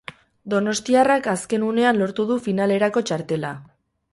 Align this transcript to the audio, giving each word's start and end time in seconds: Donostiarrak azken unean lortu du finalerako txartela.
Donostiarrak 0.53 1.29
azken 1.35 1.65
unean 1.67 1.99
lortu 2.03 2.25
du 2.33 2.39
finalerako 2.47 3.05
txartela. 3.11 3.53